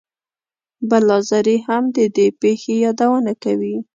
بلاذري 0.89 1.57
هم 1.67 1.83
د 1.95 1.97
دې 2.15 2.27
پېښې 2.39 2.73
یادونه 2.85 3.31
کوي. 3.43 3.75